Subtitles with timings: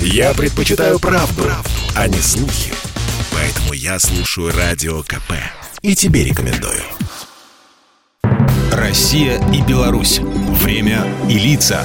[0.00, 2.72] Я предпочитаю правду, правду, а не слухи.
[3.32, 5.32] Поэтому я слушаю Радио КП.
[5.82, 6.82] И тебе рекомендую.
[8.72, 10.18] Россия и Беларусь.
[10.20, 11.84] Время и лица.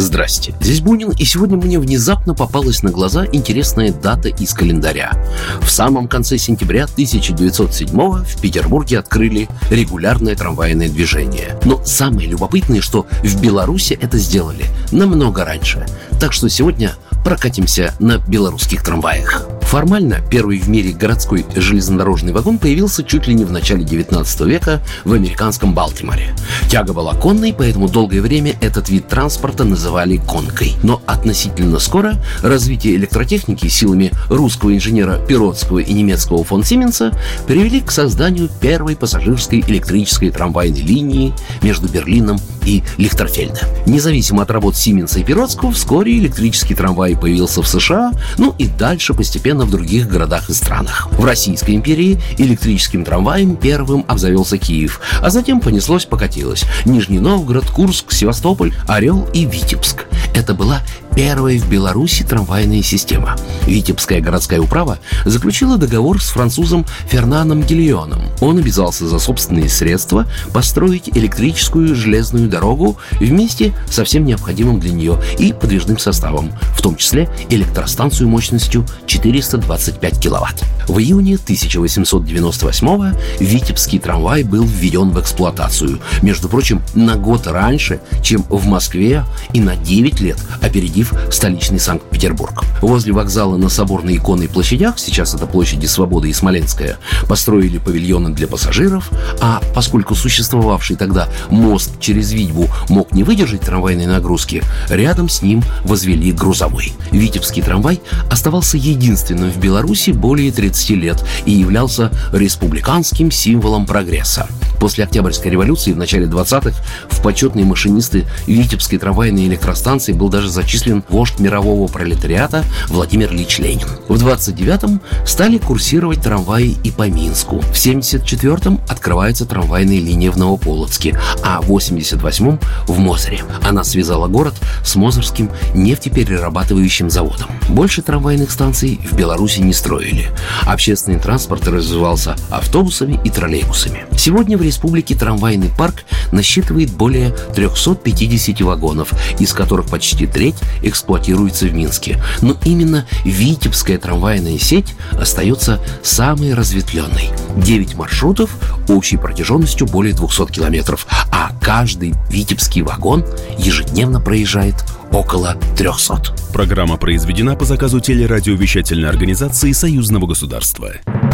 [0.00, 5.12] Здрасте, здесь Бунин, и сегодня мне внезапно попалась на глаза интересная дата из календаря.
[5.60, 11.60] В самом конце сентября 1907 в Петербурге открыли регулярное трамвайное движение.
[11.66, 15.86] Но самое любопытное, что в Беларуси это сделали намного раньше.
[16.18, 19.46] Так что сегодня прокатимся на белорусских трамваях.
[19.70, 24.82] Формально первый в мире городской железнодорожный вагон появился чуть ли не в начале 19 века
[25.04, 26.34] в американском Балтиморе.
[26.68, 30.74] Тяга была конной, поэтому долгое время этот вид транспорта называли конкой.
[30.82, 37.92] Но относительно скоро развитие электротехники силами русского инженера Пиротского и немецкого фон Сименса привели к
[37.92, 41.32] созданию первой пассажирской электрической трамвайной линии
[41.62, 43.60] между Берлином и Лихтерфельда.
[43.86, 49.14] Независимо от работ Сименса и Пиротского, вскоре электрический трамвай появился в США, ну и дальше
[49.14, 51.08] постепенно в других городах и странах.
[51.12, 56.64] В Российской империи электрическим трамваем первым обзавелся Киев, а затем понеслось-покатилось.
[56.84, 60.06] Нижний Новгород, Курск, Севастополь, Орел и Витебск.
[60.40, 60.80] Это была
[61.14, 63.36] первая в Беларуси трамвайная система.
[63.66, 68.22] Витебская городская управа заключила договор с французом Фернаном Гильоном.
[68.40, 75.22] Он обязался за собственные средства построить электрическую железную дорогу вместе со всем необходимым для нее
[75.38, 80.64] и подвижным составом, в том числе электростанцию мощностью 425 киловатт.
[80.86, 88.44] В июне 1898 Витебский трамвай был введен в эксплуатацию, между прочим, на год раньше, чем
[88.48, 92.64] в Москве и на 9 лет опередив столичный Санкт-Петербург.
[92.80, 98.46] Возле вокзала на Соборной иконной площадях, сейчас это площади Свободы и Смоленская, построили павильоны для
[98.46, 105.42] пассажиров, а поскольку существовавший тогда мост через Витьбу мог не выдержать трамвайной нагрузки, рядом с
[105.42, 106.92] ним возвели грузовой.
[107.10, 108.00] Витебский трамвай
[108.30, 114.48] оставался единственным в Беларуси более 30 лет и являлся республиканским символом прогресса.
[114.80, 116.72] После Октябрьской революции в начале 20-х
[117.10, 123.86] в почетные машинисты Витебской трамвайной электростанции был даже зачислен вождь мирового пролетариата Владимир Ильич Ленин.
[124.08, 127.60] В 29-м стали курсировать трамваи и по Минску.
[127.60, 133.42] В 74-м открывается трамвайная линия в Новополоцке, а в 88-м в Мозыре.
[133.62, 137.50] Она связала город с Мозырским нефтеперерабатывающим заводом.
[137.68, 140.30] Больше трамвайных станций в Беларуси не строили.
[140.62, 144.06] Общественный транспорт развивался автобусами и троллейбусами.
[144.16, 151.74] Сегодня в республике трамвайный парк насчитывает более 350 вагонов, из которых почти треть эксплуатируется в
[151.74, 152.22] Минске.
[152.40, 157.30] Но именно Витебская трамвайная сеть остается самой разветвленной.
[157.56, 158.50] 9 маршрутов
[158.88, 163.24] общей протяженностью более 200 километров, а каждый витебский вагон
[163.58, 164.76] ежедневно проезжает
[165.10, 166.52] около 300.
[166.52, 170.92] Программа произведена по заказу телерадиовещательной организации Союзного государства.